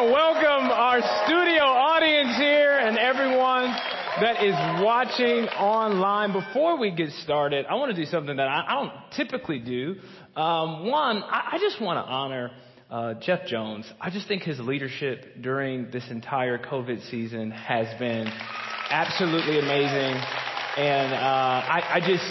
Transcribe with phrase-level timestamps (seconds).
[0.00, 3.70] want to welcome our studio audience here and everyone
[4.20, 6.32] that is watching online.
[6.32, 9.96] Before we get started, I want to do something that I, don't typically do.
[10.36, 12.50] Um, one, I, I just want to honor
[12.90, 13.90] uh, Jeff Jones.
[14.00, 18.26] I just think his leadership during this entire COVID season has been
[18.90, 20.20] absolutely amazing.
[20.80, 22.24] And uh, I, I, just,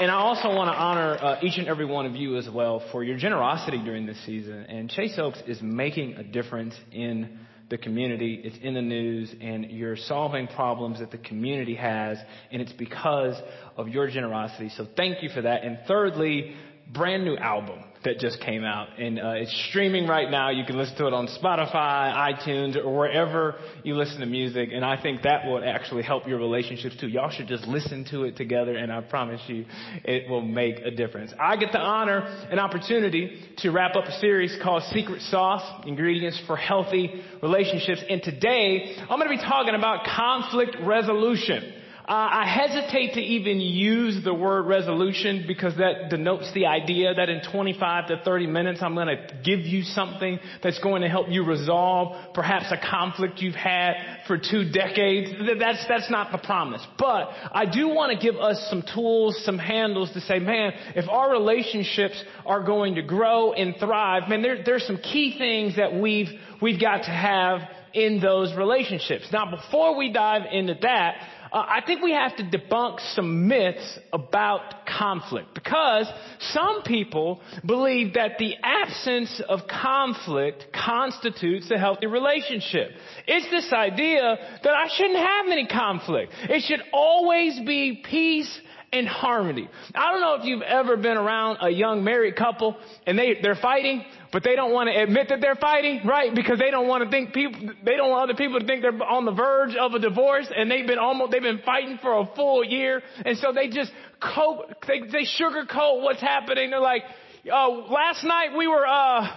[0.00, 2.86] and I also want to honor uh, each and every one of you as well
[2.92, 4.64] for your generosity during this season.
[4.68, 8.42] And Chase Oaks is making a difference in the community.
[8.44, 12.16] It's in the news, and you're solving problems that the community has,
[12.52, 13.34] and it's because
[13.76, 14.68] of your generosity.
[14.68, 15.64] So thank you for that.
[15.64, 16.54] And thirdly,
[16.92, 20.50] brand new album that just came out and uh, it's streaming right now.
[20.50, 24.70] You can listen to it on Spotify, iTunes, or wherever you listen to music.
[24.72, 27.08] And I think that will actually help your relationships too.
[27.08, 29.66] Y'all should just listen to it together, and I promise you,
[30.04, 31.32] it will make a difference.
[31.38, 36.40] I get the honor and opportunity to wrap up a series called Secret Sauce: Ingredients
[36.46, 38.02] for Healthy Relationships.
[38.08, 41.74] And today, I'm going to be talking about conflict resolution.
[42.08, 47.28] Uh, I hesitate to even use the word resolution because that denotes the idea that
[47.28, 51.28] in 25 to 30 minutes I'm going to give you something that's going to help
[51.28, 53.94] you resolve perhaps a conflict you've had
[54.26, 55.30] for two decades.
[55.58, 56.84] That's, that's not the promise.
[56.98, 61.08] But I do want to give us some tools, some handles to say, man, if
[61.08, 65.94] our relationships are going to grow and thrive, man, there, there's some key things that
[65.94, 66.28] we've,
[66.62, 67.60] we've got to have
[67.92, 69.26] in those relationships.
[69.32, 71.16] Now, before we dive into that,
[71.52, 76.06] uh, I think we have to debunk some myths about conflict because
[76.52, 82.90] some people believe that the absence of conflict constitutes a healthy relationship.
[83.26, 86.32] It's this idea that I shouldn't have any conflict.
[86.42, 88.60] It should always be peace
[88.92, 89.68] and harmony.
[89.94, 93.54] I don't know if you've ever been around a young married couple and they, they're
[93.54, 96.34] fighting, but they don't want to admit that they're fighting, right?
[96.34, 99.02] Because they don't want to think people, they don't want other people to think they're
[99.02, 102.26] on the verge of a divorce and they've been almost, they've been fighting for a
[102.34, 103.00] full year.
[103.24, 106.70] And so they just coat, they, they sugarcoat what's happening.
[106.70, 107.02] They're like,
[107.50, 109.28] uh, last night we were, uh,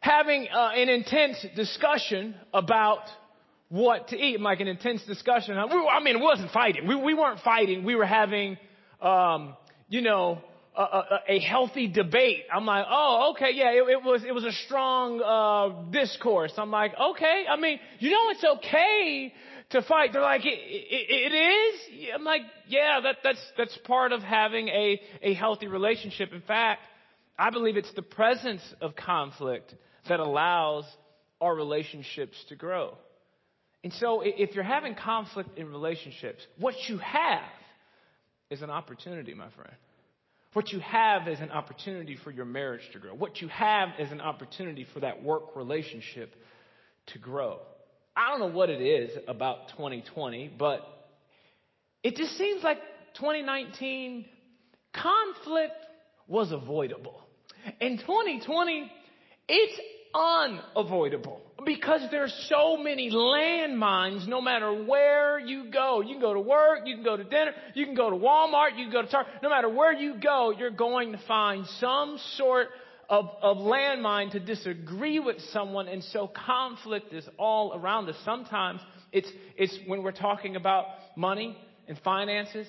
[0.00, 3.00] having uh, an intense discussion about
[3.68, 5.56] what to eat, like an intense discussion.
[5.58, 6.86] I mean, it wasn't fighting.
[6.86, 7.84] We, we weren't fighting.
[7.84, 8.56] We were having,
[9.00, 9.56] um,
[9.88, 10.38] you know,
[10.76, 12.44] a, a, a, healthy debate.
[12.54, 16.52] I'm like, oh, okay, yeah, it, it was it was a strong uh, discourse.
[16.56, 17.44] I'm like, okay.
[17.50, 19.34] I mean, you know, it's okay
[19.70, 20.12] to fight.
[20.12, 22.10] They're like, it, it, it is.
[22.14, 26.32] I'm like, yeah, that that's that's part of having a a healthy relationship.
[26.32, 26.80] In fact,
[27.36, 29.74] I believe it's the presence of conflict
[30.08, 30.84] that allows
[31.40, 32.96] our relationships to grow.
[33.84, 37.42] And so if you're having conflict in relationships, what you have
[38.50, 39.74] is an opportunity, my friend.
[40.52, 43.14] What you have is an opportunity for your marriage to grow.
[43.14, 46.34] What you have is an opportunity for that work relationship
[47.08, 47.58] to grow.
[48.16, 50.80] I don't know what it is about 2020, but
[52.02, 52.78] it just seems like
[53.14, 54.24] 2019
[54.92, 55.74] conflict
[56.26, 57.20] was avoidable.
[57.80, 58.90] In 2020,
[59.48, 59.80] it's
[60.14, 66.00] unavoidable because there's so many landmines no matter where you go.
[66.00, 68.76] You can go to work, you can go to dinner, you can go to Walmart,
[68.76, 69.34] you can go to Target.
[69.42, 72.68] No matter where you go, you're going to find some sort
[73.08, 75.88] of, of landmine to disagree with someone.
[75.88, 78.16] And so conflict is all around us.
[78.24, 78.80] Sometimes
[79.12, 80.86] it's, it's when we're talking about
[81.16, 81.56] money
[81.88, 82.66] and finances.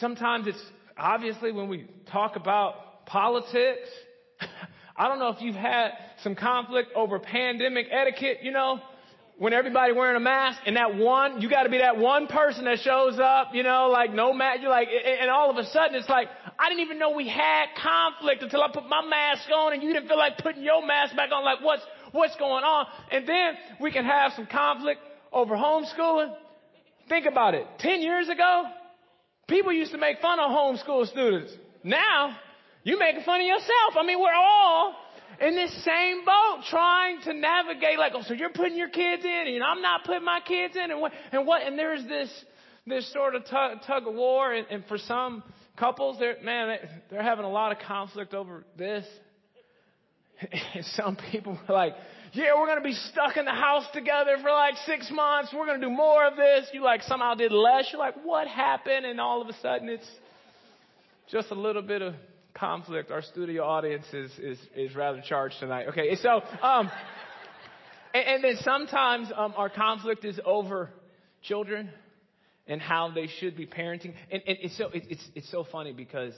[0.00, 0.62] Sometimes it's
[0.96, 3.88] obviously when we talk about politics.
[4.98, 5.92] I don't know if you've had
[6.22, 8.80] some conflict over pandemic etiquette, you know,
[9.38, 12.64] when everybody wearing a mask and that one, you got to be that one person
[12.64, 14.60] that shows up, you know, like no mask.
[14.60, 16.26] You're like, and all of a sudden it's like,
[16.58, 19.92] I didn't even know we had conflict until I put my mask on and you
[19.92, 21.44] didn't feel like putting your mask back on.
[21.44, 22.86] Like what's, what's going on?
[23.12, 25.00] And then we can have some conflict
[25.32, 26.34] over homeschooling.
[27.08, 27.64] Think about it.
[27.78, 28.64] Ten years ago,
[29.46, 31.52] people used to make fun of homeschool students.
[31.84, 32.36] Now,
[32.84, 33.94] you making fun of yourself.
[33.98, 34.94] I mean, we're all
[35.40, 39.44] in this same boat trying to navigate like, oh, so you're putting your kids in
[39.46, 42.30] and I'm not putting my kids in and what, and what, and there's this,
[42.86, 45.42] this sort of tug, tug of war and, and for some
[45.76, 46.78] couples, they're, man,
[47.10, 49.04] they're having a lot of conflict over this.
[50.74, 51.94] And some people are like,
[52.32, 55.52] yeah, we're going to be stuck in the house together for like six months.
[55.54, 56.68] We're going to do more of this.
[56.72, 57.88] You like somehow did less.
[57.90, 59.06] You're like, what happened?
[59.06, 60.08] And all of a sudden it's
[61.30, 62.14] just a little bit of
[62.58, 63.10] conflict.
[63.10, 65.88] Our studio audience is, is, is rather charged tonight.
[65.88, 66.90] Okay, so, um,
[68.14, 70.90] and, and, then sometimes um, our conflict is over
[71.42, 71.90] children
[72.66, 74.14] and how they should be parenting.
[74.30, 76.34] And, and it's, so, it, it's, it's so funny because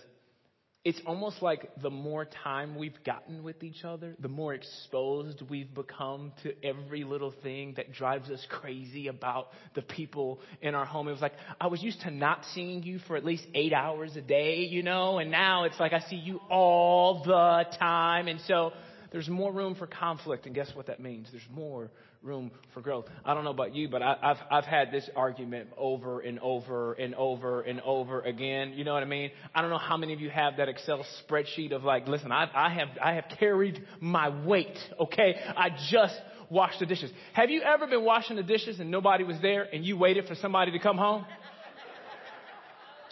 [0.82, 5.74] it's almost like the more time we've gotten with each other, the more exposed we've
[5.74, 11.06] become to every little thing that drives us crazy about the people in our home.
[11.08, 14.16] It was like, I was used to not seeing you for at least eight hours
[14.16, 18.26] a day, you know, and now it's like I see you all the time.
[18.26, 18.72] And so
[19.12, 20.46] there's more room for conflict.
[20.46, 21.28] And guess what that means?
[21.30, 21.90] There's more
[22.22, 23.06] room for growth.
[23.24, 26.92] I don't know about you, but I, have I've had this argument over and over
[26.92, 28.74] and over and over again.
[28.74, 29.30] You know what I mean?
[29.54, 32.48] I don't know how many of you have that Excel spreadsheet of like, listen, I,
[32.54, 34.78] I have I have carried my weight.
[34.98, 36.14] Okay, I just
[36.50, 37.10] washed the dishes.
[37.32, 40.34] Have you ever been washing the dishes and nobody was there and you waited for
[40.36, 41.24] somebody to come home?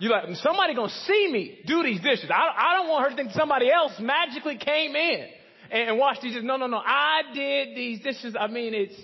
[0.01, 2.31] You're like somebody gonna see me do these dishes.
[2.31, 5.29] I, I don't want her to think somebody else magically came in
[5.71, 6.37] and, and wash these.
[6.43, 6.79] No, no, no.
[6.79, 8.35] I did these dishes.
[8.39, 8.95] I mean, it's,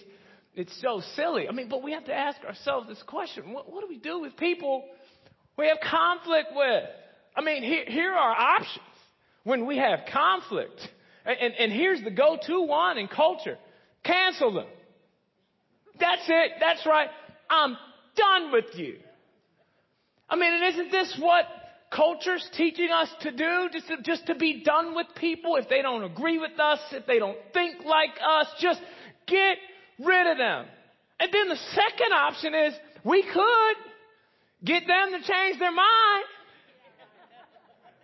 [0.54, 1.48] it's so silly.
[1.48, 3.52] I mean, but we have to ask ourselves this question.
[3.52, 4.84] What, what do we do with people
[5.56, 6.84] we have conflict with?
[7.36, 8.84] I mean, here, here are options
[9.44, 10.80] when we have conflict.
[11.24, 13.58] And, and, and here's the go-to one in culture.
[14.04, 14.66] Cancel them.
[15.98, 16.52] That's it.
[16.60, 17.08] That's right.
[17.48, 17.76] I'm
[18.16, 18.96] done with you.
[20.28, 21.44] I mean, isn't this what
[21.94, 25.82] culture's teaching us to do, just to, just to be done with people if they
[25.82, 28.80] don't agree with us, if they don't think like us, just
[29.26, 29.58] get
[29.98, 30.66] rid of them.
[31.20, 32.74] And then the second option is
[33.04, 33.76] we could
[34.64, 36.24] get them to change their mind.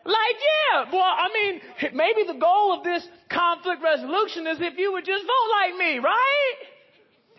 [0.05, 1.61] Like, yeah, well, I mean,
[1.95, 5.99] maybe the goal of this conflict resolution is if you would just vote like me,
[5.99, 6.55] right?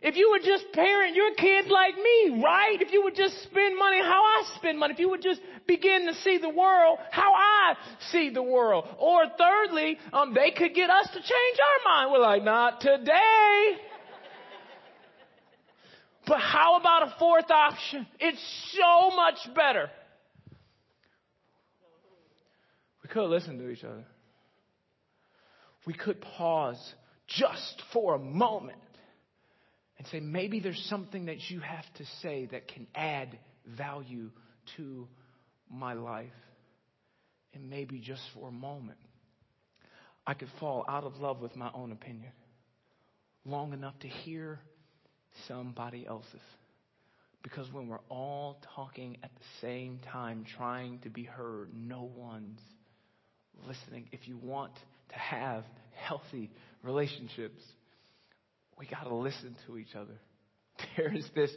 [0.01, 2.77] If you would just parent your kids like me, right?
[2.81, 4.93] If you would just spend money how I spend money.
[4.93, 7.75] If you would just begin to see the world how I
[8.09, 8.87] see the world.
[8.97, 12.11] Or thirdly, um, they could get us to change our mind.
[12.11, 13.77] We're like, not today.
[16.25, 18.07] but how about a fourth option?
[18.19, 19.91] It's so much better.
[23.03, 24.05] We could listen to each other.
[25.85, 26.95] We could pause
[27.27, 28.79] just for a moment
[30.01, 33.37] and say, maybe there's something that you have to say that can add
[33.77, 34.31] value
[34.75, 35.07] to
[35.69, 36.25] my life.
[37.53, 38.97] And maybe just for a moment,
[40.25, 42.31] I could fall out of love with my own opinion
[43.45, 44.59] long enough to hear
[45.47, 46.41] somebody else's.
[47.43, 52.59] Because when we're all talking at the same time, trying to be heard, no one's
[53.67, 54.09] listening.
[54.11, 54.73] If you want
[55.09, 55.63] to have
[55.93, 56.49] healthy
[56.81, 57.61] relationships,
[58.77, 60.13] we got to listen to each other.
[60.97, 61.51] There is this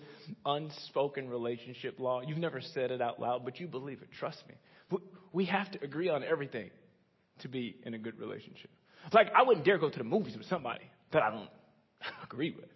[0.45, 2.21] unspoken relationship law.
[2.21, 4.09] You've never said it out loud, but you believe it.
[4.19, 4.99] Trust me.
[5.33, 6.71] We have to agree on everything
[7.41, 8.71] to be in a good relationship.
[9.13, 11.49] Like, I wouldn't dare go to the movies with somebody that I don't
[12.23, 12.69] agree with.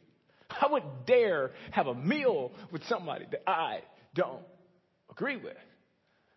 [0.50, 3.80] I wouldn't dare have a meal with somebody that I
[4.14, 4.42] don't
[5.10, 5.56] agree with.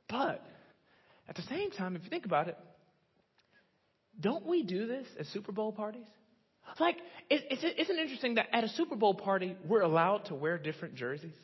[0.09, 0.45] But
[1.27, 2.57] at the same time, if you think about it,
[4.19, 6.05] don't we do this at Super Bowl parties?
[6.79, 6.97] Like,
[7.29, 11.35] isn't it interesting that at a Super Bowl party, we're allowed to wear different jerseys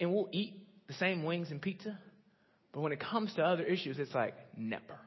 [0.00, 0.54] and we'll eat
[0.86, 1.98] the same wings and pizza?
[2.72, 4.98] But when it comes to other issues, it's like, never.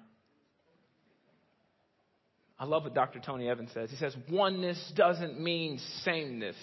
[2.60, 3.19] I love what Dr.
[3.19, 3.89] Tony Evans says.
[3.92, 6.56] He says, oneness doesn't mean sameness.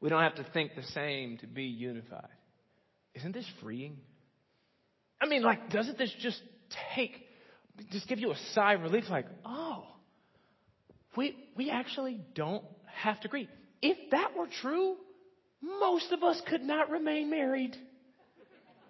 [0.00, 2.28] We don't have to think the same to be unified.
[3.14, 3.98] Isn't this freeing?
[5.20, 6.40] I mean, like, doesn't this just
[6.94, 7.12] take,
[7.90, 9.04] just give you a sigh of relief?
[9.10, 9.84] Like, oh,
[11.16, 13.48] we, we actually don't have to agree.
[13.82, 14.96] If that were true,
[15.62, 17.76] most of us could not remain married.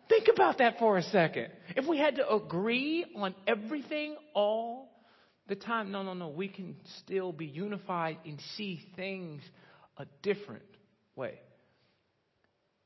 [0.09, 1.49] Think about that for a second.
[1.77, 4.91] If we had to agree on everything all
[5.49, 9.43] the time, no, no, no, we can still be unified and see things
[9.97, 10.65] a different
[11.15, 11.39] way.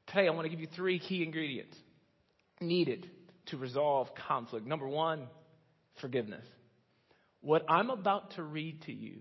[0.09, 1.77] Today, I want to give you three key ingredients
[2.61, 3.11] needed
[3.47, 4.67] to resolve conflict.
[4.67, 5.27] Number one,
[6.01, 6.45] forgiveness.
[7.45, 9.19] What I'm about to read to you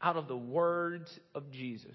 [0.00, 1.94] out of the words of Jesus,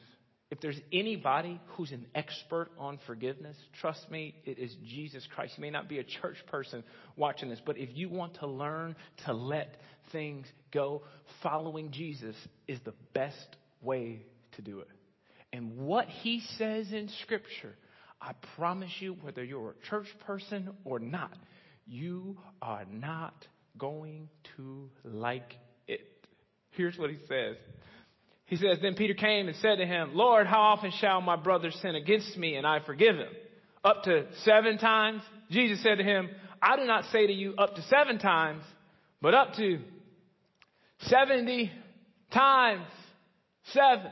[0.52, 5.54] if there's anybody who's an expert on forgiveness, trust me, it is Jesus Christ.
[5.58, 6.84] You may not be a church person
[7.16, 9.78] watching this, but if you want to learn to let
[10.12, 11.02] things go,
[11.42, 12.36] following Jesus
[12.68, 14.28] is the best way
[14.58, 14.90] to do it.
[15.52, 17.74] And what he says in Scripture,
[18.22, 21.34] I promise you, whether you're a church person or not,
[21.88, 23.34] you are not
[23.78, 25.56] going to like
[25.88, 26.02] it.
[26.72, 27.56] Here's what he says.
[28.46, 31.72] He says, Then Peter came and said to him, Lord, how often shall my brother
[31.72, 33.32] sin against me and I forgive him?
[33.84, 35.22] Up to seven times?
[35.50, 36.30] Jesus said to him,
[36.62, 38.64] I do not say to you up to seven times,
[39.22, 39.80] but up to
[41.08, 41.72] 70
[42.32, 42.86] times
[43.72, 44.12] seven.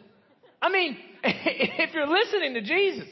[0.62, 3.08] I mean, if you're listening to Jesus,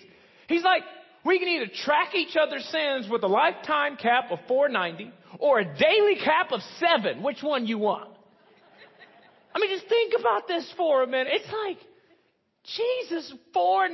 [0.48, 0.82] he's like,
[1.24, 5.64] we can either track each other's sins with a lifetime cap of 490 or a
[5.64, 7.22] daily cap of seven.
[7.22, 8.08] Which one you want?
[9.54, 11.28] I mean, just think about this for a minute.
[11.30, 11.78] It's like,
[12.76, 13.88] Jesus, four,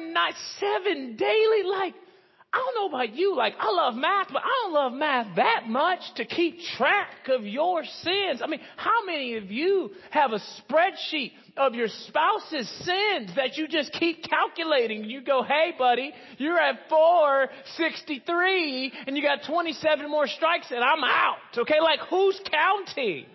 [0.61, 1.95] seven daily, like,
[2.51, 5.69] I don't know about you, like, I love math, but I don't love math that
[5.69, 8.41] much to keep track of your sins.
[8.43, 13.69] I mean, how many of you have a spreadsheet of your spouse's sins that you
[13.69, 15.05] just keep calculating?
[15.05, 21.05] You go, hey, buddy, you're at 463 and you got 27 more strikes and I'm
[21.05, 21.37] out.
[21.55, 23.27] Okay, like, who's counting?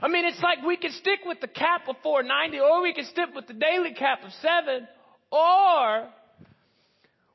[0.00, 3.06] I mean, it's like we could stick with the cap of 490 or we could
[3.06, 4.86] stick with the daily cap of 7
[5.32, 6.08] or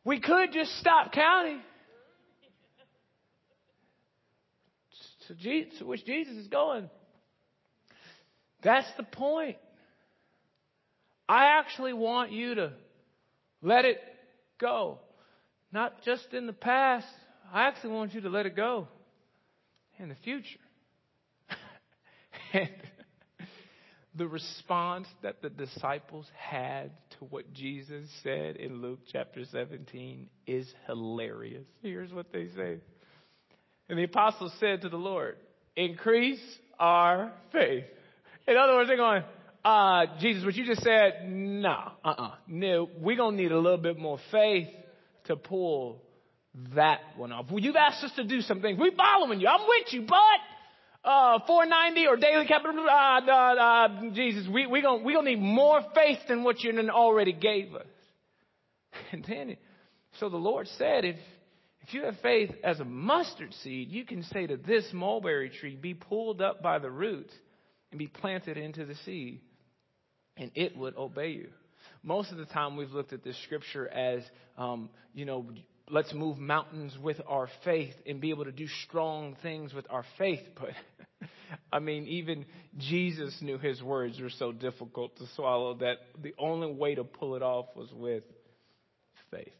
[0.05, 1.62] we could just stop counting.
[5.27, 6.89] To, Jesus, which Jesus is going.
[8.62, 9.57] That's the point.
[11.29, 12.74] I actually want you to
[13.62, 14.00] let it
[14.60, 15.00] go.
[15.72, 17.07] Not just in the past.
[17.53, 18.88] I actually want you to let it go
[19.98, 20.60] in the future.
[22.53, 22.69] and
[24.15, 30.72] the response that the disciples had to what Jesus said in Luke chapter 17 is
[30.88, 31.65] hilarious.
[31.82, 32.77] Here's what they say.
[33.89, 35.38] And the apostles said to the Lord,
[35.75, 36.41] increase
[36.79, 37.86] our faith.
[38.48, 39.24] In other words, they're going,
[39.63, 42.32] uh, Jesus, what you just said, nah, uh-uh.
[42.48, 44.67] No, we're going to need a little bit more faith
[45.25, 46.01] to pull
[46.75, 47.46] that one off.
[47.50, 48.77] Well, you've asked us to do some things.
[48.79, 49.48] We're following you.
[49.48, 50.17] I'm with you, but
[51.03, 55.41] uh, 490 or daily capital, uh, uh, uh, Jesus, we, we gonna, we gonna need
[55.41, 57.86] more faith than what you already gave us.
[59.12, 59.57] And then,
[60.19, 61.17] so the Lord said, if,
[61.81, 65.75] if you have faith as a mustard seed, you can say to this mulberry tree,
[65.75, 67.33] be pulled up by the roots
[67.91, 69.41] and be planted into the sea,
[70.38, 71.50] and it would obey you.
[72.01, 74.24] Most of the time, we've looked at this scripture as,
[74.57, 75.45] um, you know,
[75.89, 80.05] let's move mountains with our faith and be able to do strong things with our
[80.17, 80.41] faith.
[80.60, 80.72] But
[81.71, 82.45] I mean, even
[82.77, 87.35] Jesus knew his words were so difficult to swallow that the only way to pull
[87.35, 88.23] it off was with
[89.31, 89.53] faith.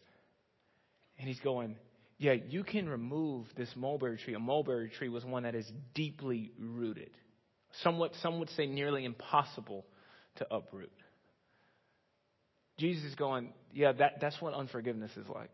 [1.20, 1.76] And he's going,
[2.18, 4.34] yeah, you can remove this mulberry tree.
[4.34, 7.12] A mulberry tree was one that is deeply rooted.
[7.82, 9.86] Somewhat, some would say nearly impossible
[10.38, 10.92] to uproot.
[12.78, 15.50] Jesus is going, yeah, that, that's what unforgiveness is like.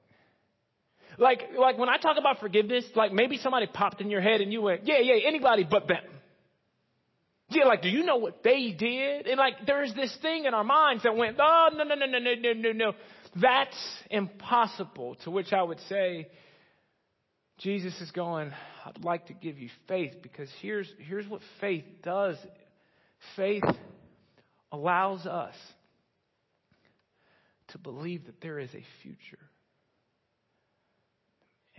[1.17, 4.53] Like, like when I talk about forgiveness, like maybe somebody popped in your head and
[4.53, 6.03] you went, yeah, yeah, anybody but them.
[7.49, 9.25] Yeah, like, do you know what they did?
[9.25, 12.19] And like, there's this thing in our minds that went, oh, no, no, no, no,
[12.19, 12.93] no, no, no, no.
[13.35, 13.77] That's
[14.11, 15.15] impossible.
[15.23, 16.29] To which I would say,
[17.57, 18.51] Jesus is going,
[18.85, 22.37] I'd like to give you faith because here's, here's what faith does.
[23.35, 23.63] Faith
[24.71, 25.55] allows us
[27.69, 29.48] to believe that there is a future.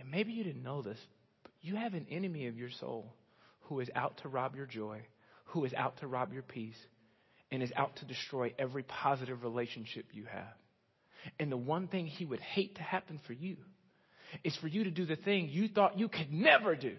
[0.01, 0.97] And maybe you didn't know this,
[1.43, 3.13] but you have an enemy of your soul
[3.61, 5.01] who is out to rob your joy,
[5.45, 6.77] who is out to rob your peace,
[7.51, 10.55] and is out to destroy every positive relationship you have.
[11.39, 13.57] And the one thing he would hate to happen for you
[14.43, 16.95] is for you to do the thing you thought you could never do,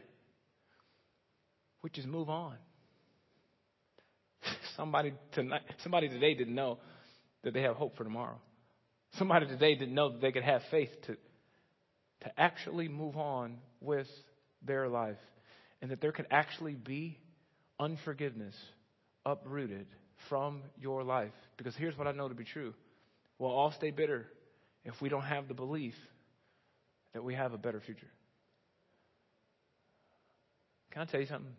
[1.80, 2.54] which is move on.
[4.76, 6.78] Somebody tonight, somebody today didn't know
[7.42, 8.40] that they have hope for tomorrow.
[9.18, 11.16] Somebody today didn't know that they could have faith to
[12.23, 14.07] to actually move on with
[14.64, 15.19] their life
[15.81, 17.19] and that there could actually be
[17.79, 18.55] unforgiveness
[19.26, 19.87] uprooted
[20.29, 21.33] from your life.
[21.57, 22.75] Because here's what I know to be true
[23.38, 24.26] we'll all stay bitter
[24.85, 25.95] if we don't have the belief
[27.12, 28.11] that we have a better future.
[30.93, 31.55] Can I tell you something?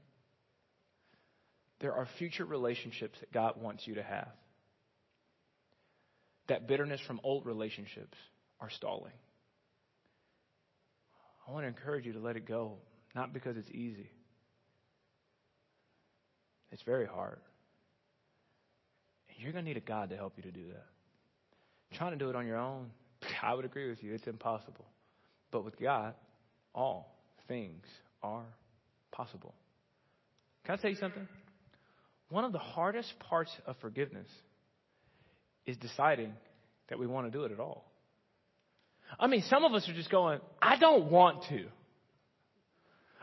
[1.80, 4.30] There are future relationships that God wants you to have.
[6.48, 8.18] That bitterness from old relationships
[8.62, 9.12] are stalling.
[11.48, 12.74] I want to encourage you to let it go,
[13.16, 14.10] not because it's easy,
[16.74, 17.40] It's very hard.
[19.30, 20.86] And you're going to need a God to help you to do that.
[21.98, 22.90] Trying to do it on your own,
[23.44, 24.86] I would agree with you, it's impossible.
[25.52, 26.16] But with God,
[26.74, 27.16] all
[27.48, 27.86] things
[28.24, 28.46] are
[29.12, 29.54] possible.
[30.66, 31.28] Can I tell you something?
[32.30, 34.28] One of the hardest parts of forgiveness
[35.68, 36.34] is deciding
[36.90, 37.93] that we want to do it at all.
[39.20, 41.66] I mean, some of us are just going, I don't want to.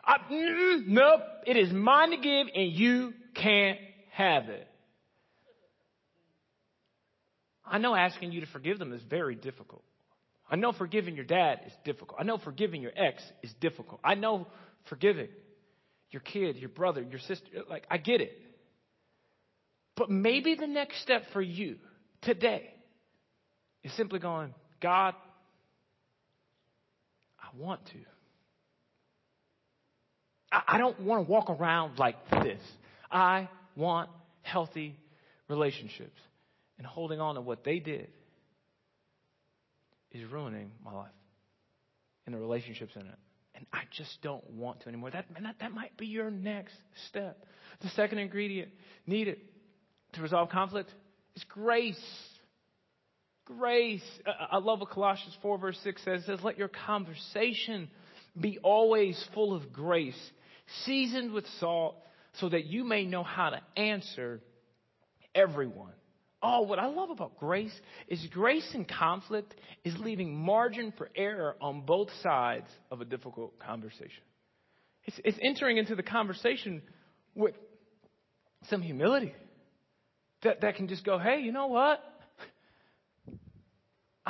[0.05, 3.79] I, mm, nope, it is mine to give and you can't
[4.13, 4.67] have it.
[7.65, 9.83] I know asking you to forgive them is very difficult.
[10.51, 12.21] I know forgiving your dad is difficult.
[12.21, 14.01] I know forgiving your ex is difficult.
[14.03, 14.49] I know
[14.89, 15.29] forgiving
[16.11, 17.47] your kid, your brother, your sister.
[17.69, 18.37] Like, I get it.
[19.97, 21.77] But maybe the next step for you
[22.23, 22.75] today
[23.85, 25.15] is simply going, God,
[27.57, 27.99] want to.
[30.53, 32.61] I, don't want to walk around like this.
[33.11, 34.11] I want
[34.43, 34.97] healthy
[35.49, 36.19] relationships.
[36.79, 38.09] And holding on to what they did
[40.13, 41.11] is ruining my life
[42.27, 43.19] and the relationships in it.
[43.55, 45.11] And I just don't want to anymore.
[45.11, 46.75] That, that, that might be your next
[47.09, 47.45] step.
[47.83, 48.71] The second ingredient
[49.07, 49.39] needed
[50.15, 50.91] to resolve conflict
[51.37, 52.01] is grace.
[53.45, 54.03] Grace.
[54.27, 56.23] Uh, uh, I love what Colossians 4, verse 6 says.
[56.23, 57.89] It says, Let your conversation
[58.39, 60.19] be always full of grace,
[60.85, 61.97] seasoned with salt,
[62.35, 64.41] so that you may know how to answer
[65.35, 65.93] everyone.
[66.43, 67.73] Oh, what I love about grace
[68.09, 69.55] is grace in conflict
[69.85, 74.23] is leaving margin for error on both sides of a difficult conversation.
[75.05, 76.83] It's, it's entering into the conversation
[77.35, 77.55] with
[78.69, 79.35] some humility
[80.43, 82.03] that, that can just go, hey, you know what?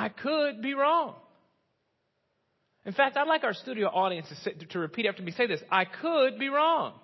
[0.00, 1.14] I could be wrong.
[2.86, 5.32] In fact, I'd like our studio audience to, to repeat after me.
[5.32, 6.94] Say this I could be wrong.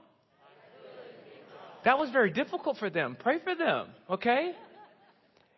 [1.85, 3.19] That was very difficult for them.
[3.21, 4.53] Pray for them, okay?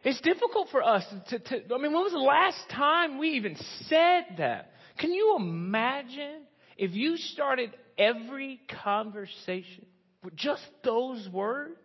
[0.03, 3.57] It's difficult for us to, to, I mean, when was the last time we even
[3.87, 4.73] said that?
[4.99, 6.43] Can you imagine
[6.77, 9.87] if you started every conversation
[10.25, 11.79] with just those words?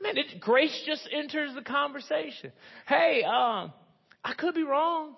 [0.00, 2.50] Man, it, grace just enters the conversation.
[2.86, 3.72] Hey, um,
[4.26, 5.14] I could be wrong.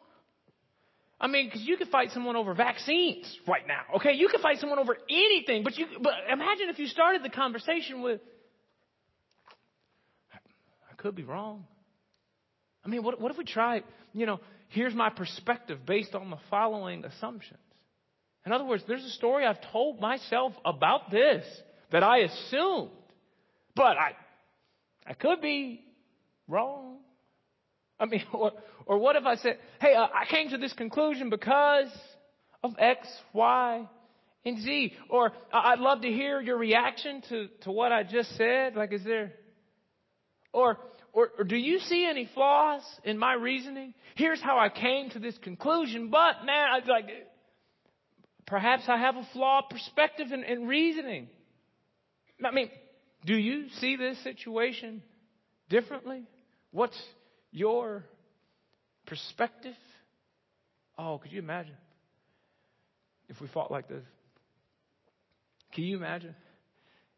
[1.19, 3.97] I mean, because you could fight someone over vaccines right now.
[3.97, 5.87] Okay, you could fight someone over anything, but you.
[6.01, 8.21] But imagine if you started the conversation with,
[10.31, 11.65] "I could be wrong."
[12.85, 13.83] I mean, what, what if we try?
[14.13, 17.59] You know, here's my perspective based on the following assumptions.
[18.45, 21.45] In other words, there's a story I've told myself about this
[21.93, 22.91] that I assumed,
[23.75, 24.13] but I,
[25.07, 25.83] I could be
[26.47, 26.99] wrong.
[28.01, 28.53] I mean, or,
[28.87, 31.89] or what if I said, hey, uh, I came to this conclusion because
[32.63, 33.89] of X, Y,
[34.45, 34.93] and Z.
[35.09, 38.75] Or I'd love to hear your reaction to, to what I just said.
[38.75, 39.33] Like, is there,
[40.53, 40.79] or,
[41.13, 43.95] or, or do you see any flaws in my reasoning?
[44.17, 47.11] Here's how I came to this conclusion, but man, I like,
[48.47, 51.29] perhaps I have a flawed perspective and, in reasoning.
[52.45, 52.71] I mean,
[53.27, 55.03] do you see this situation
[55.69, 56.23] differently?
[56.71, 56.97] What's
[57.51, 58.05] your
[59.07, 59.75] perspective.
[60.99, 61.77] Oh, could you imagine
[63.29, 64.05] if we fought like this?
[65.75, 66.35] Can you imagine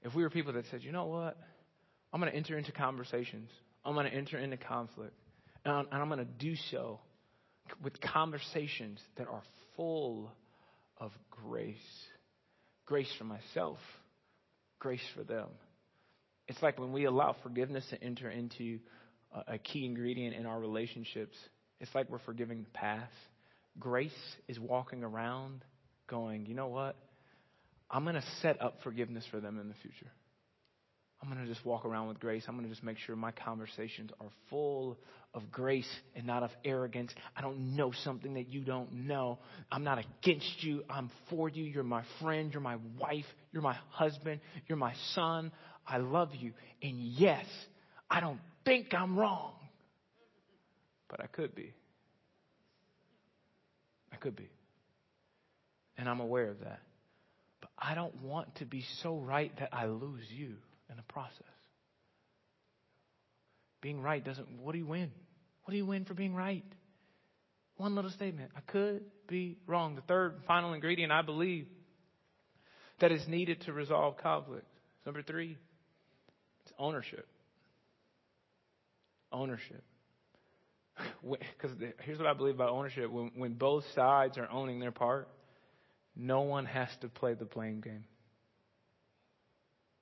[0.02, 1.36] if we were people that said, you know what?
[2.12, 3.50] I'm going to enter into conversations,
[3.84, 5.14] I'm going to enter into conflict,
[5.64, 6.98] and I'm, going to do so
[7.82, 9.42] with conversations that are
[9.76, 10.32] full
[10.98, 11.76] of grace
[12.90, 13.78] grace for myself,
[14.80, 15.46] grace for them.
[16.48, 18.80] It's like when we allow forgiveness to enter into
[19.46, 21.36] a key ingredient in our relationships.
[21.80, 23.12] It's like we're forgiving the past.
[23.78, 24.10] Grace
[24.48, 25.64] is walking around
[26.08, 26.96] going, you know what?
[27.90, 30.10] I'm going to set up forgiveness for them in the future.
[31.22, 32.44] I'm going to just walk around with grace.
[32.48, 34.96] I'm going to just make sure my conversations are full
[35.34, 37.12] of grace and not of arrogance.
[37.36, 39.38] I don't know something that you don't know.
[39.70, 40.82] I'm not against you.
[40.88, 41.64] I'm for you.
[41.64, 42.50] You're my friend.
[42.52, 43.26] You're my wife.
[43.52, 44.40] You're my husband.
[44.66, 45.52] You're my son.
[45.86, 46.52] I love you.
[46.82, 47.44] And yes,
[48.08, 49.52] I don't think I'm wrong,
[51.08, 51.72] but I could be.
[54.12, 54.50] I could be.
[55.96, 56.80] And I'm aware of that.
[57.60, 60.54] But I don't want to be so right that I lose you
[60.88, 61.34] in the process.
[63.80, 65.10] Being right doesn't, what do you win?
[65.64, 66.64] What do you win for being right?
[67.76, 68.50] One little statement.
[68.56, 69.94] I could be wrong.
[69.94, 71.66] The third final ingredient, I believe,
[73.00, 74.66] that is needed to resolve conflict.
[75.06, 75.56] Number three,
[76.64, 77.26] it's ownership
[79.32, 79.82] ownership.
[81.22, 85.28] Because here's what I believe about ownership when, when both sides are owning their part,
[86.16, 88.04] no one has to play the blame game.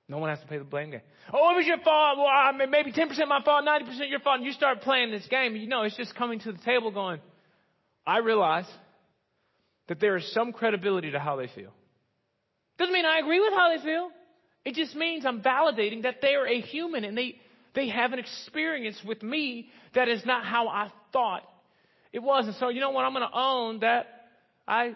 [0.09, 1.01] No one has to play the blame game.
[1.31, 2.17] Oh, it was your fault.
[2.17, 4.37] Well, I maybe 10% my fault, 90% your fault.
[4.37, 5.55] And you start playing this game.
[5.55, 7.19] You know, it's just coming to the table going,
[8.07, 8.65] I realize
[9.87, 11.71] that there is some credibility to how they feel.
[12.79, 14.09] Doesn't mean I agree with how they feel.
[14.65, 17.35] It just means I'm validating that they are a human and they,
[17.75, 21.43] they have an experience with me that is not how I thought
[22.11, 22.45] it was.
[22.47, 23.05] And so, you know what?
[23.05, 24.07] I'm going to own that
[24.67, 24.95] I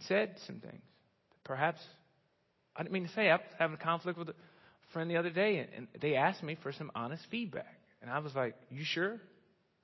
[0.00, 0.82] said some things.
[1.44, 1.80] Perhaps,
[2.76, 4.34] I didn't mean to say, I was having a conflict with a
[4.92, 7.74] friend the other day, and they asked me for some honest feedback.
[8.02, 9.20] And I was like, You sure?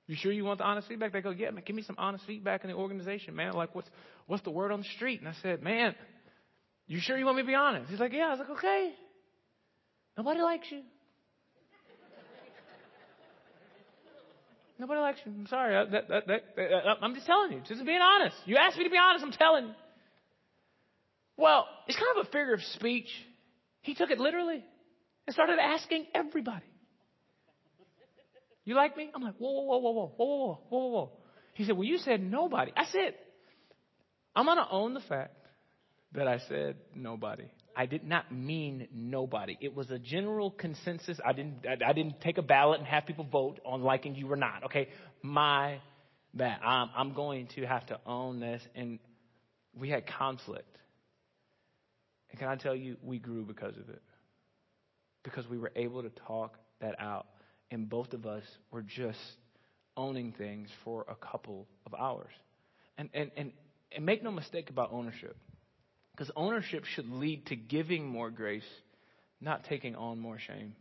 [0.07, 1.11] You sure you want the honest feedback?
[1.11, 3.53] They go, Yeah, man, give me some honest feedback in the organization, man.
[3.53, 3.89] Like, what's,
[4.27, 5.19] what's the word on the street?
[5.19, 5.95] And I said, Man,
[6.87, 7.89] you sure you want me to be honest?
[7.89, 8.27] He's like, Yeah.
[8.27, 8.93] I was like, Okay.
[10.17, 10.81] Nobody likes you.
[14.77, 15.31] Nobody likes you.
[15.31, 15.89] I'm sorry.
[15.89, 17.61] That, that, that, I'm just telling you.
[17.67, 18.35] Just being honest.
[18.45, 19.23] You asked me to be honest.
[19.23, 19.73] I'm telling.
[21.37, 23.09] Well, it's kind of a figure of speech.
[23.81, 24.63] He took it literally
[25.27, 26.65] and started asking everybody.
[28.65, 29.11] You like me?
[29.13, 31.11] I'm like, whoa, whoa, whoa, whoa, whoa, whoa, whoa, whoa, whoa.
[31.53, 32.71] He said, well, you said nobody.
[32.75, 33.13] I said,
[34.35, 35.35] I'm going to own the fact
[36.13, 37.45] that I said nobody.
[37.75, 39.57] I did not mean nobody.
[39.59, 41.19] It was a general consensus.
[41.25, 44.31] I didn't, I, I didn't take a ballot and have people vote on liking you
[44.31, 44.63] or not.
[44.65, 44.89] Okay.
[45.21, 45.79] My
[46.33, 46.59] bad.
[46.63, 48.61] I'm, I'm going to have to own this.
[48.75, 48.99] And
[49.77, 50.77] we had conflict.
[52.29, 54.01] And can I tell you, we grew because of it.
[55.23, 57.27] Because we were able to talk that out.
[57.71, 59.19] And both of us were just
[59.97, 62.31] owning things for a couple of hours.
[62.97, 63.51] And, and, and,
[63.91, 65.35] and make no mistake about ownership.
[66.15, 68.63] Because ownership should lead to giving more grace,
[69.41, 70.73] not taking on more shame.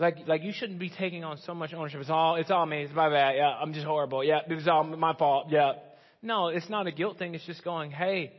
[0.00, 2.00] Like, like you shouldn't be taking on so much ownership.
[2.00, 2.82] It's all, it's all me.
[2.82, 3.36] It's my bad.
[3.36, 4.24] Yeah, I'm just horrible.
[4.24, 5.46] Yeah, it was all my fault.
[5.50, 5.74] Yeah.
[6.20, 7.36] No, it's not a guilt thing.
[7.36, 8.32] It's just going, hey,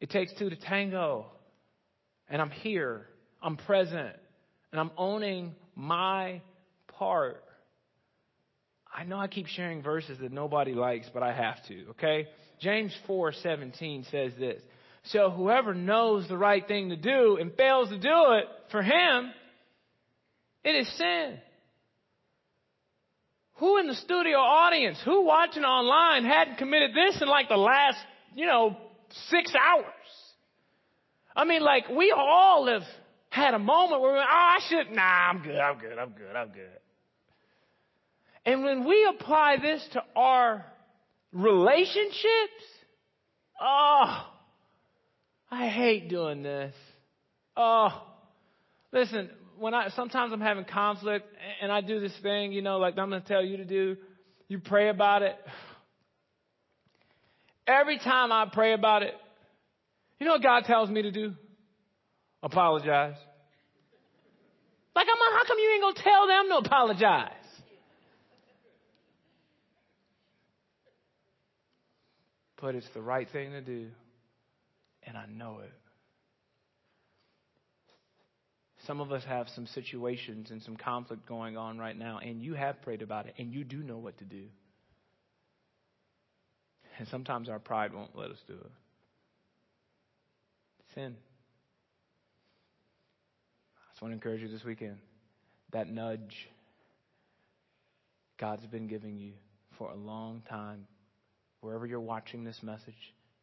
[0.00, 1.26] it takes two to tango.
[2.30, 3.06] And I'm here.
[3.42, 4.16] I'm present.
[4.70, 6.40] And I'm owning my
[6.88, 7.44] part.
[8.94, 12.28] I know I keep sharing verses that nobody likes, but I have to, okay?
[12.62, 14.62] James 4:17 says this.
[15.06, 19.32] So whoever knows the right thing to do and fails to do it, for him,
[20.62, 21.38] it is sin.
[23.54, 27.98] Who in the studio audience, who watching online hadn't committed this in like the last,
[28.34, 28.76] you know,
[29.28, 29.84] six hours?
[31.34, 32.82] I mean, like, we all have
[33.28, 36.10] had a moment where we went, oh, I should, nah, I'm good, I'm good, I'm
[36.10, 36.78] good, I'm good.
[38.44, 40.66] And when we apply this to our
[41.32, 42.62] relationships,
[43.60, 44.26] oh,
[45.50, 46.74] I hate doing this.
[47.56, 48.02] Oh,
[48.92, 51.26] listen, when I, sometimes I'm having conflict
[51.60, 53.96] and I do this thing, you know, like I'm going to tell you to do,
[54.48, 55.36] you pray about it.
[57.66, 59.14] Every time I pray about it,
[60.18, 61.34] you know what God tells me to do?
[62.42, 63.16] Apologize.
[64.94, 67.41] Like, I'm, how come you ain't gonna tell them to apologize?
[72.62, 73.88] But it's the right thing to do,
[75.02, 75.72] and I know it.
[78.86, 82.54] Some of us have some situations and some conflict going on right now, and you
[82.54, 84.44] have prayed about it, and you do know what to do.
[86.98, 88.70] And sometimes our pride won't let us do it.
[90.94, 91.16] Sin.
[93.76, 94.98] I just want to encourage you this weekend.
[95.72, 96.48] That nudge
[98.38, 99.32] God's been giving you
[99.78, 100.86] for a long time
[101.62, 102.94] wherever you're watching this message,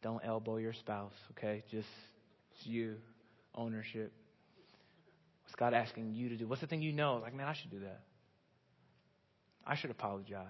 [0.02, 1.64] don't elbow your spouse, okay?
[1.70, 1.88] Just
[2.52, 2.96] it's you,
[3.54, 4.12] ownership.
[5.44, 6.46] What's God asking you to do?
[6.46, 7.18] What's the thing you know?
[7.20, 8.02] Like, man, I should do that.
[9.66, 10.46] I should apologize.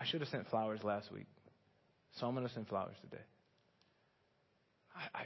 [0.00, 1.26] I should have sent flowers last week,
[2.18, 3.22] so I'm going to send flowers today.
[4.94, 5.22] I, I,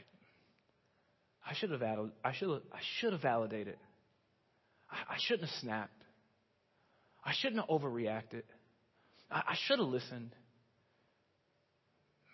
[1.51, 3.77] I should have added, I should have, I should have validated.
[4.91, 6.03] I, I shouldn't have snapped.
[7.25, 8.43] I shouldn't have overreacted.
[9.33, 10.35] I, I should have listened.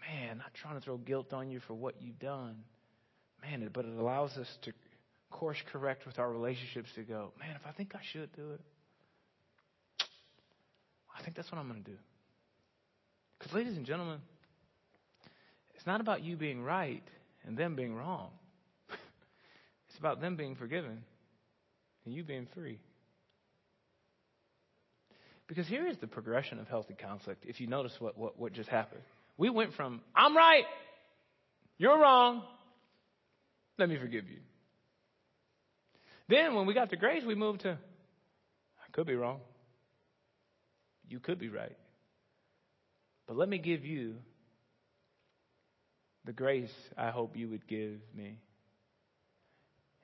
[0.08, 2.56] Man, not trying to throw guilt on you for what you've done.
[3.42, 4.72] Man, but it allows us to
[5.30, 8.60] course correct with our relationships to go, man, if I think I should do it,
[11.18, 11.96] I think that's what I'm going to do.
[13.38, 14.20] Because, ladies and gentlemen,
[15.74, 17.02] it's not about you being right
[17.44, 18.30] and them being wrong.
[19.88, 21.02] it's about them being forgiven
[22.04, 22.78] and you being free.
[25.48, 28.68] Because here is the progression of healthy conflict, if you notice what, what, what just
[28.68, 29.00] happened.
[29.38, 30.64] We went from, I'm right,
[31.78, 32.42] you're wrong,
[33.78, 34.40] let me forgive you.
[36.28, 39.40] Then when we got to grace, we moved to, I could be wrong.
[41.08, 41.76] You could be right.
[43.26, 44.16] But let me give you
[46.26, 48.38] the grace I hope you would give me.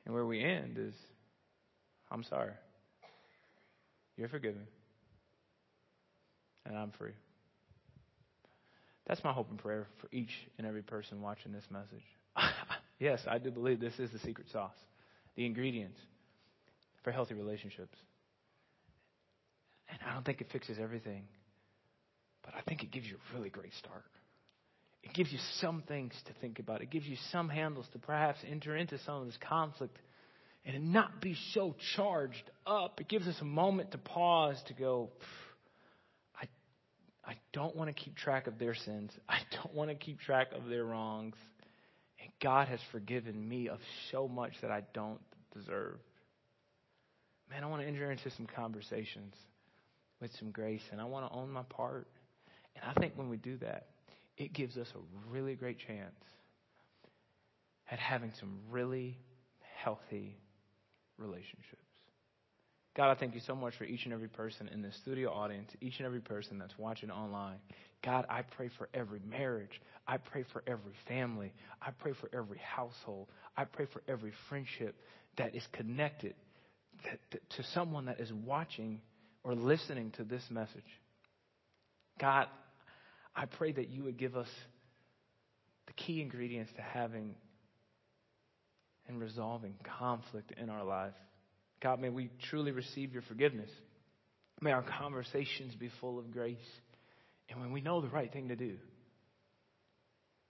[0.06, 0.94] And where we end is,
[2.10, 2.52] I'm sorry.
[4.16, 4.66] You're forgiven.
[6.66, 7.12] And I'm free.
[9.06, 12.04] That's my hope and prayer for each and every person watching this message.
[12.98, 14.76] yes, I do believe this is the secret sauce,
[15.36, 15.98] the ingredients
[17.02, 17.96] for healthy relationships.
[19.90, 21.24] And I don't think it fixes everything,
[22.44, 24.04] but I think it gives you a really great start.
[25.02, 26.80] It gives you some things to think about.
[26.80, 29.98] It gives you some handles to perhaps enter into some of this conflict
[30.64, 33.00] and not be so charged up.
[33.00, 35.43] It gives us a moment to pause to go, I
[37.54, 39.10] don't want to keep track of their sins.
[39.28, 41.36] I don't want to keep track of their wrongs.
[42.20, 43.78] And God has forgiven me of
[44.10, 45.20] so much that I don't
[45.56, 45.98] deserve.
[47.50, 49.34] Man, I want to enter into some conversations
[50.20, 52.08] with some grace, and I want to own my part.
[52.76, 53.86] And I think when we do that,
[54.36, 56.14] it gives us a really great chance
[57.90, 59.18] at having some really
[59.82, 60.36] healthy
[61.18, 61.83] relationships.
[62.96, 65.70] God, I thank you so much for each and every person in the studio audience,
[65.80, 67.58] each and every person that's watching online.
[68.04, 69.80] God, I pray for every marriage.
[70.06, 71.52] I pray for every family.
[71.82, 73.28] I pray for every household.
[73.56, 74.94] I pray for every friendship
[75.38, 76.34] that is connected
[77.56, 79.00] to someone that is watching
[79.42, 80.84] or listening to this message.
[82.20, 82.46] God,
[83.34, 84.48] I pray that you would give us
[85.86, 87.34] the key ingredients to having
[89.08, 91.12] and resolving conflict in our life.
[91.84, 93.68] God, may we truly receive your forgiveness.
[94.62, 96.56] May our conversations be full of grace.
[97.50, 98.78] And when we know the right thing to do,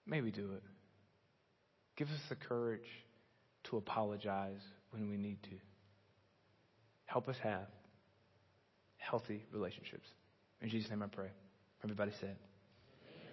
[0.07, 0.63] may we do it.
[1.97, 2.87] Give us the courage
[3.65, 5.57] to apologize when we need to.
[7.07, 7.67] Help us have
[8.99, 10.07] healthy relationships.
[10.63, 11.31] In Jesus' name I pray.
[11.83, 12.37] Everybody said.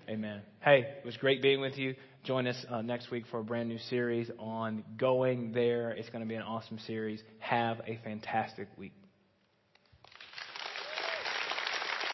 [0.10, 0.42] Amen.
[0.62, 1.96] Hey, it was great being with you.
[2.24, 5.92] Join us uh, next week for a brand new series on going there.
[5.92, 7.22] It's going to be an awesome series.
[7.40, 8.94] Have a fantastic week.